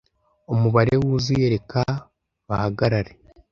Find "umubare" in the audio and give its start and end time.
0.53-0.93